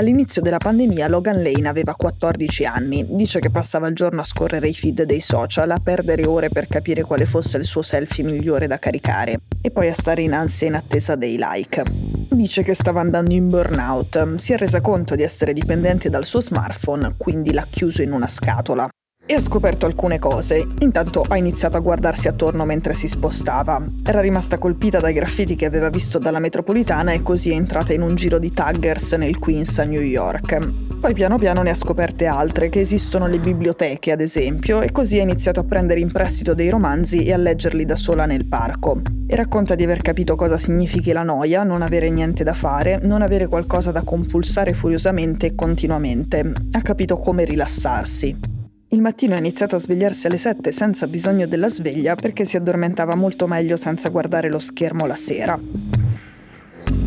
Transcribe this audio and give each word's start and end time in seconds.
All'inizio 0.00 0.40
della 0.40 0.56
pandemia 0.56 1.08
Logan 1.08 1.42
Lane 1.42 1.68
aveva 1.68 1.94
14 1.94 2.64
anni, 2.64 3.04
dice 3.10 3.38
che 3.38 3.50
passava 3.50 3.86
il 3.86 3.94
giorno 3.94 4.22
a 4.22 4.24
scorrere 4.24 4.66
i 4.66 4.72
feed 4.72 5.02
dei 5.02 5.20
social, 5.20 5.70
a 5.70 5.78
perdere 5.78 6.24
ore 6.24 6.48
per 6.48 6.68
capire 6.68 7.02
quale 7.02 7.26
fosse 7.26 7.58
il 7.58 7.66
suo 7.66 7.82
selfie 7.82 8.24
migliore 8.24 8.66
da 8.66 8.78
caricare 8.78 9.40
e 9.60 9.70
poi 9.70 9.88
a 9.88 9.92
stare 9.92 10.22
in 10.22 10.32
ansia 10.32 10.68
in 10.68 10.76
attesa 10.76 11.16
dei 11.16 11.36
like. 11.38 11.84
Dice 12.30 12.62
che 12.62 12.72
stava 12.72 13.02
andando 13.02 13.34
in 13.34 13.50
burnout, 13.50 14.36
si 14.36 14.54
è 14.54 14.56
resa 14.56 14.80
conto 14.80 15.14
di 15.14 15.22
essere 15.22 15.52
dipendente 15.52 16.08
dal 16.08 16.24
suo 16.24 16.40
smartphone, 16.40 17.16
quindi 17.18 17.52
l'ha 17.52 17.66
chiuso 17.68 18.00
in 18.00 18.12
una 18.12 18.28
scatola 18.28 18.88
e 19.30 19.34
ha 19.34 19.40
scoperto 19.40 19.86
alcune 19.86 20.18
cose. 20.18 20.66
Intanto 20.80 21.24
ha 21.28 21.36
iniziato 21.36 21.76
a 21.76 21.80
guardarsi 21.80 22.26
attorno 22.26 22.64
mentre 22.64 22.94
si 22.94 23.06
spostava. 23.06 23.80
Era 24.04 24.20
rimasta 24.20 24.58
colpita 24.58 24.98
dai 24.98 25.12
graffiti 25.12 25.54
che 25.54 25.66
aveva 25.66 25.88
visto 25.88 26.18
dalla 26.18 26.40
metropolitana 26.40 27.12
e 27.12 27.22
così 27.22 27.50
è 27.50 27.54
entrata 27.54 27.92
in 27.92 28.02
un 28.02 28.16
giro 28.16 28.40
di 28.40 28.52
taggers 28.52 29.12
nel 29.12 29.38
Queens 29.38 29.78
a 29.78 29.84
New 29.84 30.00
York. 30.00 30.58
Poi 30.98 31.14
piano 31.14 31.38
piano 31.38 31.62
ne 31.62 31.70
ha 31.70 31.76
scoperte 31.76 32.26
altre, 32.26 32.70
che 32.70 32.80
esistono 32.80 33.28
le 33.28 33.38
biblioteche 33.38 34.10
ad 34.10 34.20
esempio, 34.20 34.80
e 34.80 34.90
così 34.90 35.20
ha 35.20 35.22
iniziato 35.22 35.60
a 35.60 35.64
prendere 35.64 36.00
in 36.00 36.10
prestito 36.10 36.52
dei 36.52 36.68
romanzi 36.68 37.22
e 37.22 37.32
a 37.32 37.36
leggerli 37.36 37.84
da 37.84 37.94
sola 37.94 38.26
nel 38.26 38.46
parco. 38.46 39.00
E 39.28 39.36
racconta 39.36 39.76
di 39.76 39.84
aver 39.84 40.02
capito 40.02 40.34
cosa 40.34 40.58
significhi 40.58 41.12
la 41.12 41.22
noia, 41.22 41.62
non 41.62 41.82
avere 41.82 42.10
niente 42.10 42.42
da 42.42 42.52
fare, 42.52 42.98
non 43.00 43.22
avere 43.22 43.46
qualcosa 43.46 43.92
da 43.92 44.02
compulsare 44.02 44.74
furiosamente 44.74 45.46
e 45.46 45.54
continuamente. 45.54 46.52
Ha 46.72 46.82
capito 46.82 47.16
come 47.16 47.44
rilassarsi. 47.44 48.59
Il 48.92 49.00
mattino 49.00 49.36
ha 49.36 49.38
iniziato 49.38 49.76
a 49.76 49.78
svegliarsi 49.78 50.26
alle 50.26 50.36
7 50.36 50.72
senza 50.72 51.06
bisogno 51.06 51.46
della 51.46 51.68
sveglia 51.68 52.16
perché 52.16 52.44
si 52.44 52.56
addormentava 52.56 53.14
molto 53.14 53.46
meglio 53.46 53.76
senza 53.76 54.08
guardare 54.08 54.50
lo 54.50 54.58
schermo 54.58 55.06
la 55.06 55.14
sera. 55.14 55.56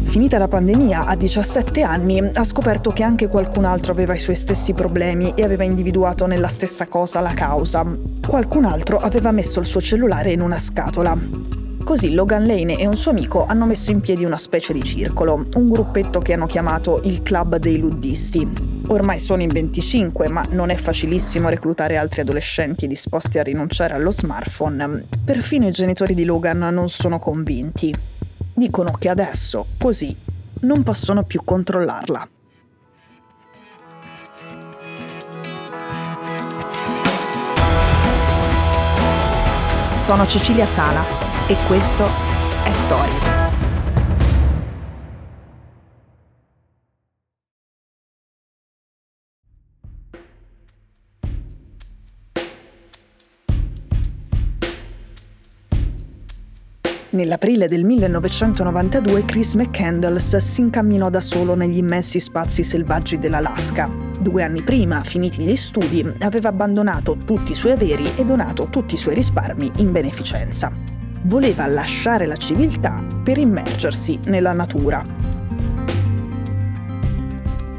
Finita 0.06 0.38
la 0.38 0.48
pandemia, 0.48 1.04
a 1.04 1.18
17 1.18 1.82
anni, 1.82 2.20
ha 2.20 2.44
scoperto 2.46 2.92
che 2.92 3.04
anche 3.04 3.28
qualcun 3.28 3.66
altro 3.66 3.92
aveva 3.92 4.14
i 4.14 4.18
suoi 4.18 4.38
stessi 4.38 4.72
problemi 4.72 5.34
e 5.36 5.44
aveva 5.44 5.66
individuato 5.66 6.26
nella 6.26 6.48
stessa 6.48 6.88
cosa 6.88 7.20
la 7.20 7.34
causa. 7.34 7.84
Qualcun 8.26 8.64
altro 8.64 9.00
aveva 9.00 9.32
messo 9.32 9.60
il 9.60 9.66
suo 9.66 9.82
cellulare 9.82 10.32
in 10.32 10.40
una 10.40 10.60
scatola. 10.60 11.63
Così 11.84 12.14
Logan 12.14 12.48
Lane 12.48 12.80
e 12.80 12.88
un 12.88 12.96
suo 12.96 13.12
amico 13.12 13.46
hanno 13.46 13.66
messo 13.66 13.92
in 13.92 14.00
piedi 14.00 14.24
una 14.24 14.38
specie 14.38 14.72
di 14.72 14.82
circolo, 14.84 15.46
un 15.56 15.68
gruppetto 15.68 16.20
che 16.20 16.32
hanno 16.32 16.46
chiamato 16.46 17.02
il 17.04 17.22
Club 17.22 17.58
dei 17.58 17.78
Luddisti. 17.78 18.48
Ormai 18.88 19.20
sono 19.20 19.42
in 19.42 19.50
25, 19.50 20.30
ma 20.30 20.46
non 20.52 20.70
è 20.70 20.76
facilissimo 20.76 21.50
reclutare 21.50 21.98
altri 21.98 22.22
adolescenti 22.22 22.88
disposti 22.88 23.38
a 23.38 23.44
rinunciare 23.44 23.96
allo 23.96 24.12
smartphone. 24.12 25.06
Perfino 25.26 25.68
i 25.68 25.72
genitori 25.72 26.16
di 26.16 26.24
Logan 26.24 26.60
non 26.60 26.90
sono 26.90 27.20
convinti. 27.20 27.94
Dicono 28.54 28.92
che 28.92 29.10
adesso, 29.10 29.66
così, 29.78 30.16
non 30.62 30.84
possono 30.84 31.24
più 31.24 31.42
controllarla. 31.44 32.28
Sono 40.04 40.26
Cecilia 40.26 40.66
Sala 40.66 41.06
e 41.48 41.56
questo 41.66 42.04
è 42.66 42.74
Stories. 42.74 43.32
Nell'aprile 57.12 57.70
del 57.70 57.86
1992 57.86 59.24
Chris 59.24 59.54
McCandles 59.54 60.36
si 60.36 60.60
incamminò 60.60 61.10
da 61.10 61.22
solo 61.22 61.56
negli 61.56 61.78
immensi 61.78 62.20
spazi 62.20 62.62
selvaggi 62.64 63.18
dell'Alaska. 63.20 64.03
Due 64.24 64.42
anni 64.42 64.62
prima, 64.62 65.04
finiti 65.04 65.44
gli 65.44 65.56
studi, 65.58 66.10
aveva 66.22 66.48
abbandonato 66.48 67.18
tutti 67.26 67.52
i 67.52 67.56
suoi 67.56 67.74
averi 67.74 68.10
e 68.16 68.24
donato 68.24 68.68
tutti 68.68 68.94
i 68.94 68.98
suoi 68.98 69.16
risparmi 69.16 69.70
in 69.80 69.92
beneficenza 69.92 70.72
voleva 71.26 71.66
lasciare 71.68 72.26
la 72.26 72.36
civiltà 72.36 73.04
per 73.24 73.38
immergersi 73.38 74.20
nella 74.26 74.52
natura. 74.52 75.23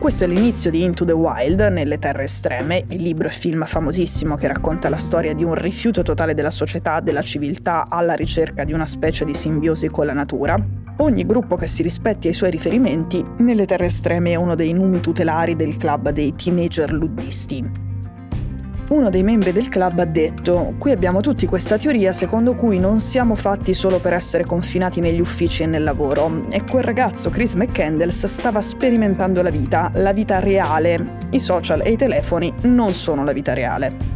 Questo 0.04 0.25
è 0.25 0.26
l'inizio 0.26 0.70
di 0.70 0.82
Into 0.82 1.06
the 1.06 1.12
Wild, 1.12 1.60
Nelle 1.60 1.98
terre 1.98 2.25
estreme, 2.25 2.84
il 2.91 3.00
libro 3.00 3.28
e 3.28 3.31
film 3.31 3.65
famosissimo 3.65 4.34
che 4.34 4.47
racconta 4.47 4.91
la 4.91 4.98
storia 4.98 5.32
di 5.32 5.44
un 5.44 5.54
rifiuto 5.54 6.03
totale 6.03 6.34
della 6.34 6.50
società, 6.50 7.00
della 7.00 7.22
civiltà, 7.22 7.87
alla 7.88 8.12
ricerca 8.12 8.65
di 8.65 8.75
una 8.75 8.84
specie 8.84 9.25
di 9.25 9.32
simbiosi 9.32 9.88
con 9.88 10.04
la 10.04 10.12
natura. 10.12 10.62
Ogni 10.98 11.25
gruppo 11.25 11.56
che 11.56 11.66
si 11.66 11.82
rispetti 11.82 12.28
ai 12.28 12.34
suoi 12.34 12.50
riferimenti, 12.50 13.25
Nelle 13.38 13.65
terre 13.65 13.87
estreme 13.87 14.32
è 14.32 14.34
uno 14.34 14.54
dei 14.54 14.75
numi 14.75 15.00
tutelari 15.00 15.56
del 15.56 15.78
club 15.78 16.10
dei 16.10 16.34
teenager 16.34 16.92
luddisti. 16.92 17.94
Uno 18.91 19.09
dei 19.09 19.22
membri 19.22 19.50
del 19.50 19.71
club 19.71 19.99
ha 19.99 20.05
detto, 20.05 20.75
qui 20.77 20.91
abbiamo 20.91 21.21
tutti 21.21 21.47
questa 21.47 21.78
teoria 21.78 22.12
secondo 22.12 22.55
cui 22.55 22.78
non 22.78 23.00
siamo 23.00 23.34
fatti 23.34 23.72
solo 23.72 23.99
per 23.99 24.12
essere 24.12 24.45
confinati 24.45 25.00
negli 25.00 25.21
uffici 25.21 25.62
e 25.62 25.67
nel 25.67 25.84
lavoro. 25.84 26.45
E 26.50 26.65
quel 26.65 26.84
ragazzo, 26.84 27.31
Chris 27.31 27.55
McCandles, 27.55 28.27
stava 28.27 28.61
sperimentando 28.61 29.41
la 29.41 29.50
vita, 29.50 29.91
la 29.95 30.12
vita 30.12 30.39
reale. 30.39 31.19
I 31.31 31.41
social 31.41 31.81
e 31.83 31.93
i 31.93 31.97
telefoni 31.97 32.53
non 32.65 32.93
sono 32.93 33.25
la 33.25 33.33
vita 33.33 33.55
reale. 33.55 34.13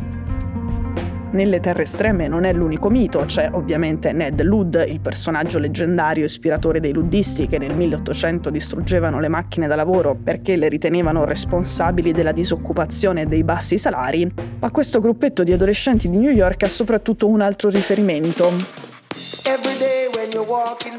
Nelle 1.30 1.60
terre 1.60 1.82
estreme 1.82 2.26
non 2.26 2.44
è 2.44 2.54
l'unico 2.54 2.88
mito, 2.88 3.24
c'è 3.26 3.50
ovviamente 3.52 4.12
Ned 4.12 4.40
Ludd, 4.40 4.76
il 4.76 5.00
personaggio 5.00 5.58
leggendario 5.58 6.24
ispiratore 6.24 6.80
dei 6.80 6.94
luddisti 6.94 7.46
che 7.46 7.58
nel 7.58 7.76
1800 7.76 8.48
distruggevano 8.48 9.20
le 9.20 9.28
macchine 9.28 9.66
da 9.66 9.74
lavoro 9.74 10.16
perché 10.16 10.56
le 10.56 10.68
ritenevano 10.68 11.26
responsabili 11.26 12.12
della 12.12 12.32
disoccupazione 12.32 13.22
e 13.22 13.26
dei 13.26 13.44
bassi 13.44 13.76
salari, 13.76 14.32
ma 14.58 14.70
questo 14.70 15.00
gruppetto 15.00 15.42
di 15.42 15.52
adolescenti 15.52 16.08
di 16.08 16.16
New 16.16 16.32
York 16.32 16.62
ha 16.62 16.68
soprattutto 16.68 17.28
un 17.28 17.42
altro 17.42 17.68
riferimento. 17.68 18.50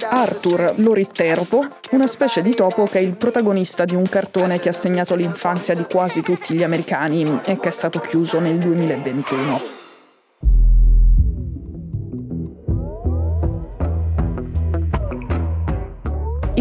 Arthur 0.09 0.73
l'oritteropo, 0.77 1.65
una 1.91 2.07
specie 2.07 2.43
di 2.43 2.53
topo 2.53 2.85
che 2.85 2.99
è 2.99 3.01
il 3.01 3.17
protagonista 3.17 3.83
di 3.83 3.95
un 3.95 4.07
cartone 4.07 4.59
che 4.59 4.69
ha 4.69 4.73
segnato 4.73 5.15
l'infanzia 5.15 5.73
di 5.73 5.85
quasi 5.89 6.21
tutti 6.21 6.53
gli 6.53 6.63
americani 6.63 7.41
e 7.45 7.59
che 7.59 7.69
è 7.69 7.71
stato 7.71 7.99
chiuso 7.99 8.39
nel 8.39 8.59
2021. 8.59 9.78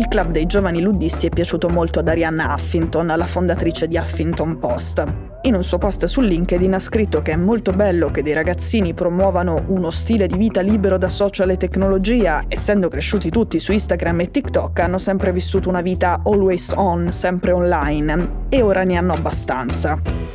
Il 0.08 0.14
club 0.14 0.30
dei 0.32 0.46
giovani 0.46 0.80
luddisti 0.80 1.26
è 1.26 1.28
piaciuto 1.28 1.68
molto 1.68 1.98
ad 1.98 2.08
Arianna 2.08 2.54
Huffington, 2.54 3.12
la 3.14 3.26
fondatrice 3.26 3.86
di 3.86 3.98
Huffington 3.98 4.58
Post. 4.58 5.04
In 5.42 5.54
un 5.54 5.62
suo 5.62 5.76
post 5.76 6.06
su 6.06 6.22
LinkedIn 6.22 6.72
ha 6.72 6.78
scritto 6.78 7.20
che 7.20 7.32
è 7.32 7.36
molto 7.36 7.74
bello 7.74 8.10
che 8.10 8.22
dei 8.22 8.32
ragazzini 8.32 8.94
promuovano 8.94 9.64
uno 9.66 9.90
stile 9.90 10.26
di 10.26 10.38
vita 10.38 10.62
libero 10.62 10.96
da 10.96 11.10
social 11.10 11.50
e 11.50 11.58
tecnologia, 11.58 12.42
essendo 12.48 12.88
cresciuti 12.88 13.28
tutti 13.28 13.60
su 13.60 13.72
Instagram 13.72 14.20
e 14.20 14.30
TikTok 14.30 14.80
hanno 14.80 14.96
sempre 14.96 15.30
vissuto 15.30 15.68
una 15.68 15.82
vita 15.82 16.22
always 16.24 16.72
on, 16.74 17.12
sempre 17.12 17.52
online, 17.52 18.46
e 18.48 18.62
ora 18.62 18.84
ne 18.84 18.96
hanno 18.96 19.12
abbastanza. 19.12 20.27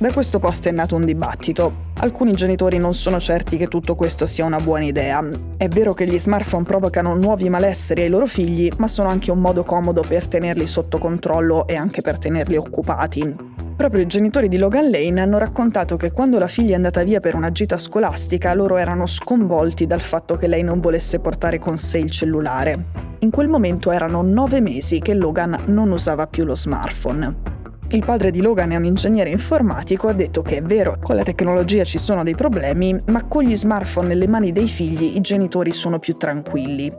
Da 0.00 0.12
questo 0.12 0.38
post 0.38 0.68
è 0.68 0.70
nato 0.70 0.94
un 0.94 1.04
dibattito. 1.04 1.86
Alcuni 1.96 2.32
genitori 2.32 2.78
non 2.78 2.94
sono 2.94 3.18
certi 3.18 3.56
che 3.56 3.66
tutto 3.66 3.96
questo 3.96 4.28
sia 4.28 4.44
una 4.44 4.60
buona 4.60 4.84
idea. 4.84 5.20
È 5.56 5.66
vero 5.66 5.92
che 5.92 6.06
gli 6.06 6.20
smartphone 6.20 6.62
provocano 6.62 7.16
nuovi 7.16 7.48
malesseri 7.48 8.02
ai 8.02 8.08
loro 8.08 8.26
figli, 8.26 8.70
ma 8.78 8.86
sono 8.86 9.08
anche 9.08 9.32
un 9.32 9.40
modo 9.40 9.64
comodo 9.64 10.04
per 10.06 10.28
tenerli 10.28 10.68
sotto 10.68 10.98
controllo 10.98 11.66
e 11.66 11.74
anche 11.74 12.00
per 12.00 12.16
tenerli 12.16 12.56
occupati. 12.56 13.34
Proprio 13.76 14.02
i 14.02 14.06
genitori 14.06 14.46
di 14.46 14.56
Logan 14.56 14.88
Lane 14.88 15.20
hanno 15.20 15.36
raccontato 15.36 15.96
che 15.96 16.12
quando 16.12 16.38
la 16.38 16.46
figlia 16.46 16.74
è 16.74 16.76
andata 16.76 17.02
via 17.02 17.18
per 17.18 17.34
una 17.34 17.50
gita 17.50 17.76
scolastica 17.76 18.54
loro 18.54 18.76
erano 18.76 19.04
sconvolti 19.04 19.88
dal 19.88 20.00
fatto 20.00 20.36
che 20.36 20.46
lei 20.46 20.62
non 20.62 20.78
volesse 20.78 21.18
portare 21.18 21.58
con 21.58 21.76
sé 21.76 21.98
il 21.98 22.10
cellulare. 22.10 23.16
In 23.18 23.30
quel 23.30 23.48
momento 23.48 23.90
erano 23.90 24.22
nove 24.22 24.60
mesi 24.60 25.00
che 25.00 25.14
Logan 25.14 25.64
non 25.66 25.90
usava 25.90 26.28
più 26.28 26.44
lo 26.44 26.54
smartphone. 26.54 27.57
Il 27.90 28.04
padre 28.04 28.30
di 28.30 28.42
Logan 28.42 28.72
è 28.72 28.76
un 28.76 28.84
ingegnere 28.84 29.30
informatico, 29.30 30.08
ha 30.08 30.12
detto 30.12 30.42
che 30.42 30.58
è 30.58 30.62
vero, 30.62 30.98
con 31.02 31.16
la 31.16 31.22
tecnologia 31.22 31.84
ci 31.84 31.96
sono 31.96 32.22
dei 32.22 32.34
problemi, 32.34 32.94
ma 33.06 33.24
con 33.24 33.44
gli 33.44 33.56
smartphone 33.56 34.08
nelle 34.08 34.28
mani 34.28 34.52
dei 34.52 34.68
figli 34.68 35.16
i 35.16 35.22
genitori 35.22 35.72
sono 35.72 35.98
più 35.98 36.18
tranquilli. 36.18 36.92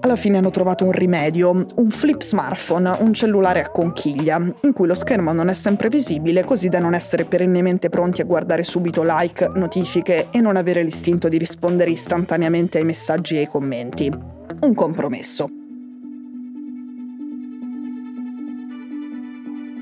Alla 0.00 0.14
fine 0.14 0.36
hanno 0.36 0.50
trovato 0.50 0.84
un 0.84 0.92
rimedio, 0.92 1.66
un 1.76 1.90
flip 1.90 2.20
smartphone, 2.20 2.98
un 3.00 3.14
cellulare 3.14 3.62
a 3.62 3.70
conchiglia, 3.70 4.36
in 4.60 4.72
cui 4.74 4.86
lo 4.86 4.94
schermo 4.94 5.32
non 5.32 5.48
è 5.48 5.54
sempre 5.54 5.88
visibile 5.88 6.44
così 6.44 6.68
da 6.68 6.80
non 6.80 6.92
essere 6.92 7.24
perennemente 7.24 7.88
pronti 7.88 8.20
a 8.20 8.26
guardare 8.26 8.62
subito 8.62 9.02
like, 9.06 9.50
notifiche 9.54 10.28
e 10.30 10.40
non 10.42 10.56
avere 10.56 10.82
l'istinto 10.82 11.30
di 11.30 11.38
rispondere 11.38 11.90
istantaneamente 11.92 12.76
ai 12.76 12.84
messaggi 12.84 13.36
e 13.36 13.38
ai 13.38 13.48
commenti. 13.48 14.12
Un 14.60 14.74
compromesso. 14.74 15.55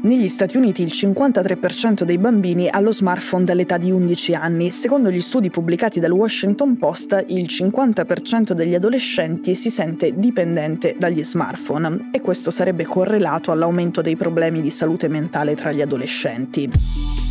Negli 0.04 0.28
Stati 0.28 0.58
Uniti 0.58 0.82
il 0.82 0.90
53% 0.92 2.02
dei 2.02 2.18
bambini 2.18 2.68
ha 2.68 2.78
lo 2.78 2.92
smartphone 2.92 3.44
dall'età 3.44 3.78
di 3.78 3.90
11 3.90 4.34
anni. 4.34 4.70
Secondo 4.70 5.10
gli 5.10 5.20
studi 5.20 5.48
pubblicati 5.48 5.98
dal 5.98 6.10
Washington 6.10 6.76
Post, 6.76 7.24
il 7.28 7.46
50% 7.46 8.52
degli 8.52 8.74
adolescenti 8.74 9.54
si 9.54 9.70
sente 9.70 10.12
dipendente 10.14 10.94
dagli 10.98 11.24
smartphone 11.24 12.10
e 12.12 12.20
questo 12.20 12.50
sarebbe 12.50 12.84
correlato 12.84 13.50
all'aumento 13.50 14.02
dei 14.02 14.14
problemi 14.14 14.60
di 14.60 14.68
salute 14.68 15.08
mentale 15.08 15.54
tra 15.54 15.72
gli 15.72 15.80
adolescenti. 15.80 17.23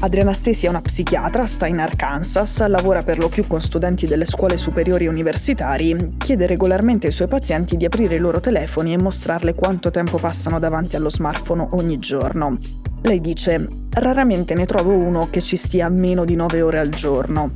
Adriana 0.00 0.32
Stesi 0.32 0.66
è 0.66 0.68
una 0.68 0.80
psichiatra, 0.80 1.44
sta 1.44 1.66
in 1.66 1.80
Arkansas, 1.80 2.64
lavora 2.68 3.02
per 3.02 3.18
lo 3.18 3.28
più 3.28 3.48
con 3.48 3.60
studenti 3.60 4.06
delle 4.06 4.26
scuole 4.26 4.56
superiori 4.56 5.08
universitari, 5.08 6.14
chiede 6.18 6.46
regolarmente 6.46 7.08
ai 7.08 7.12
suoi 7.12 7.26
pazienti 7.26 7.76
di 7.76 7.84
aprire 7.84 8.14
i 8.14 8.20
loro 8.20 8.38
telefoni 8.38 8.92
e 8.92 8.96
mostrarle 8.96 9.56
quanto 9.56 9.90
tempo 9.90 10.18
passano 10.18 10.60
davanti 10.60 10.94
allo 10.94 11.10
smartphone 11.10 11.66
ogni 11.70 11.98
giorno. 11.98 12.58
Lei 13.02 13.20
dice, 13.20 13.66
raramente 13.90 14.54
ne 14.54 14.66
trovo 14.66 14.92
uno 14.92 15.30
che 15.30 15.42
ci 15.42 15.56
stia 15.56 15.88
meno 15.88 16.24
di 16.24 16.36
9 16.36 16.62
ore 16.62 16.78
al 16.78 16.90
giorno. 16.90 17.50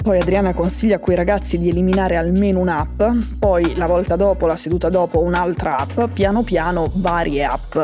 Poi 0.00 0.20
Adriana 0.20 0.54
consiglia 0.54 0.96
a 0.96 1.00
quei 1.00 1.16
ragazzi 1.16 1.58
di 1.58 1.68
eliminare 1.68 2.14
almeno 2.14 2.60
un'app, 2.60 3.02
poi 3.40 3.74
la 3.74 3.88
volta 3.88 4.14
dopo, 4.14 4.46
la 4.46 4.54
seduta 4.54 4.88
dopo, 4.88 5.20
un'altra 5.20 5.78
app, 5.78 6.12
piano 6.12 6.44
piano 6.44 6.92
varie 6.94 7.42
app. 7.42 7.76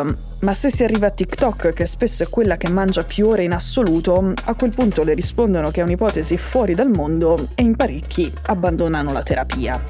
Ma 0.44 0.52
se 0.52 0.70
si 0.70 0.84
arriva 0.84 1.06
a 1.06 1.10
TikTok, 1.10 1.72
che 1.72 1.86
spesso 1.86 2.22
è 2.22 2.28
quella 2.28 2.58
che 2.58 2.68
mangia 2.68 3.02
più 3.02 3.28
ore 3.28 3.44
in 3.44 3.52
assoluto, 3.52 4.34
a 4.44 4.54
quel 4.54 4.74
punto 4.74 5.02
le 5.02 5.14
rispondono 5.14 5.70
che 5.70 5.80
è 5.80 5.84
un'ipotesi 5.84 6.36
fuori 6.36 6.74
dal 6.74 6.90
mondo 6.90 7.48
e 7.54 7.62
in 7.62 7.74
parecchi 7.74 8.30
abbandonano 8.48 9.10
la 9.10 9.22
terapia. 9.22 9.82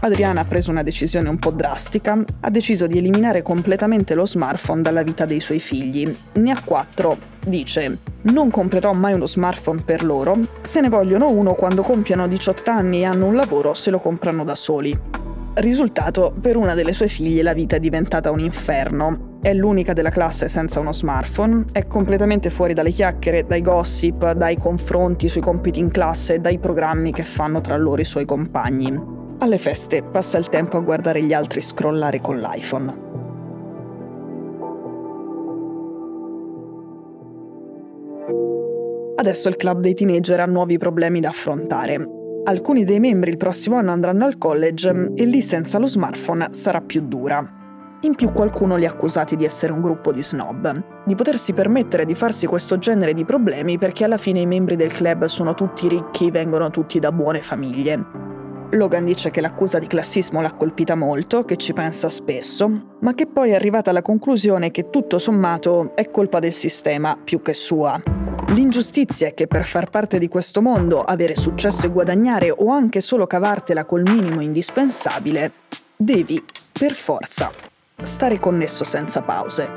Adriana 0.00 0.42
ha 0.42 0.44
preso 0.44 0.70
una 0.70 0.82
decisione 0.82 1.30
un 1.30 1.38
po' 1.38 1.52
drastica, 1.52 2.22
ha 2.40 2.50
deciso 2.50 2.86
di 2.86 2.98
eliminare 2.98 3.40
completamente 3.40 4.14
lo 4.14 4.26
smartphone 4.26 4.82
dalla 4.82 5.02
vita 5.02 5.24
dei 5.24 5.40
suoi 5.40 5.58
figli. 5.58 6.14
Ne 6.34 6.50
ha 6.50 6.60
quattro. 6.62 7.16
Dice, 7.46 7.98
non 8.22 8.50
comprerò 8.50 8.92
mai 8.92 9.14
uno 9.14 9.26
smartphone 9.26 9.84
per 9.86 10.04
loro, 10.04 10.36
se 10.60 10.82
ne 10.82 10.90
vogliono 10.90 11.30
uno 11.30 11.54
quando 11.54 11.80
compiano 11.80 12.28
18 12.28 12.70
anni 12.70 13.00
e 13.00 13.04
hanno 13.04 13.24
un 13.24 13.36
lavoro 13.36 13.72
se 13.72 13.90
lo 13.90 14.00
comprano 14.00 14.44
da 14.44 14.54
soli. 14.54 15.31
Risultato, 15.54 16.32
per 16.40 16.56
una 16.56 16.72
delle 16.72 16.94
sue 16.94 17.08
figlie 17.08 17.42
la 17.42 17.52
vita 17.52 17.76
è 17.76 17.78
diventata 17.78 18.30
un 18.30 18.40
inferno. 18.40 19.38
È 19.42 19.52
l'unica 19.52 19.92
della 19.92 20.08
classe 20.08 20.48
senza 20.48 20.80
uno 20.80 20.94
smartphone, 20.94 21.66
è 21.72 21.86
completamente 21.86 22.48
fuori 22.48 22.72
dalle 22.72 22.90
chiacchiere, 22.90 23.44
dai 23.44 23.60
gossip, 23.60 24.32
dai 24.32 24.56
confronti 24.56 25.28
sui 25.28 25.42
compiti 25.42 25.78
in 25.78 25.90
classe 25.90 26.40
dai 26.40 26.58
programmi 26.58 27.12
che 27.12 27.24
fanno 27.24 27.60
tra 27.60 27.76
loro 27.76 28.00
i 28.00 28.06
suoi 28.06 28.24
compagni. 28.24 28.98
Alle 29.38 29.58
feste 29.58 30.02
passa 30.02 30.38
il 30.38 30.48
tempo 30.48 30.78
a 30.78 30.80
guardare 30.80 31.22
gli 31.22 31.34
altri 31.34 31.60
scrollare 31.60 32.18
con 32.20 32.38
l'iPhone. 32.38 33.10
Adesso 39.16 39.48
il 39.50 39.56
club 39.56 39.80
dei 39.80 39.94
teenager 39.94 40.40
ha 40.40 40.46
nuovi 40.46 40.78
problemi 40.78 41.20
da 41.20 41.28
affrontare. 41.28 42.21
Alcuni 42.44 42.82
dei 42.82 42.98
membri 42.98 43.30
il 43.30 43.36
prossimo 43.36 43.76
anno 43.76 43.92
andranno 43.92 44.24
al 44.24 44.36
college 44.36 45.12
e 45.14 45.24
lì 45.24 45.40
senza 45.40 45.78
lo 45.78 45.86
smartphone 45.86 46.48
sarà 46.50 46.80
più 46.80 47.02
dura. 47.02 47.38
In 48.00 48.16
più 48.16 48.32
qualcuno 48.32 48.74
li 48.74 48.84
ha 48.84 48.90
accusati 48.90 49.36
di 49.36 49.44
essere 49.44 49.72
un 49.72 49.80
gruppo 49.80 50.10
di 50.10 50.24
snob, 50.24 51.04
di 51.06 51.14
potersi 51.14 51.52
permettere 51.52 52.04
di 52.04 52.16
farsi 52.16 52.48
questo 52.48 52.78
genere 52.78 53.14
di 53.14 53.24
problemi 53.24 53.78
perché 53.78 54.02
alla 54.02 54.16
fine 54.16 54.40
i 54.40 54.46
membri 54.46 54.74
del 54.74 54.90
club 54.90 55.26
sono 55.26 55.54
tutti 55.54 55.86
ricchi, 55.86 56.32
vengono 56.32 56.68
tutti 56.70 56.98
da 56.98 57.12
buone 57.12 57.42
famiglie. 57.42 58.04
Logan 58.72 59.04
dice 59.04 59.30
che 59.30 59.40
l'accusa 59.40 59.78
di 59.78 59.86
classismo 59.86 60.40
l'ha 60.40 60.54
colpita 60.54 60.96
molto, 60.96 61.42
che 61.42 61.56
ci 61.56 61.72
pensa 61.72 62.08
spesso, 62.08 62.96
ma 62.98 63.14
che 63.14 63.28
poi 63.28 63.50
è 63.50 63.54
arrivata 63.54 63.90
alla 63.90 64.02
conclusione 64.02 64.72
che 64.72 64.90
tutto 64.90 65.20
sommato 65.20 65.94
è 65.94 66.10
colpa 66.10 66.40
del 66.40 66.52
sistema 66.52 67.16
più 67.22 67.40
che 67.40 67.52
sua. 67.52 68.02
L'ingiustizia 68.52 69.28
è 69.28 69.34
che 69.34 69.46
per 69.46 69.64
far 69.64 69.88
parte 69.88 70.18
di 70.18 70.28
questo 70.28 70.60
mondo, 70.60 71.00
avere 71.00 71.34
successo 71.34 71.86
e 71.86 71.88
guadagnare 71.88 72.50
o 72.50 72.70
anche 72.70 73.00
solo 73.00 73.26
cavartela 73.26 73.86
col 73.86 74.02
minimo 74.02 74.42
indispensabile, 74.42 75.52
devi, 75.96 76.44
per 76.70 76.92
forza, 76.92 77.50
stare 78.02 78.38
connesso 78.38 78.84
senza 78.84 79.22
pause. 79.22 79.70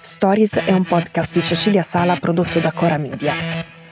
Stories 0.00 0.56
è 0.56 0.72
un 0.72 0.84
podcast 0.84 1.32
di 1.32 1.42
Cecilia 1.44 1.84
Sala 1.84 2.16
prodotto 2.16 2.58
da 2.58 2.72
Cora 2.72 2.98
Media. 2.98 3.69